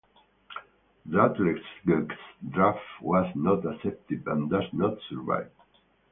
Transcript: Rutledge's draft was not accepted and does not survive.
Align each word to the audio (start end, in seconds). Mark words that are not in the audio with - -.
Rutledge's 1.11 1.63
draft 2.49 2.79
was 3.03 3.27
not 3.35 3.63
accepted 3.67 4.25
and 4.25 4.49
does 4.49 4.63
not 4.73 4.97
survive. 5.09 5.51